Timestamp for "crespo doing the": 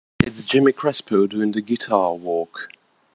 0.71-1.61